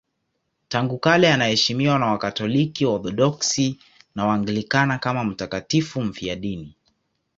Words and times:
Tangu 0.67 0.97
kale 0.99 1.33
anaheshimiwa 1.33 1.99
na 1.99 2.05
Wakatoliki, 2.05 2.85
Waorthodoksi 2.85 3.79
na 4.15 4.25
Waanglikana 4.25 4.97
kama 4.99 5.23
mtakatifu 5.23 6.01
mfiadini. 6.01 6.75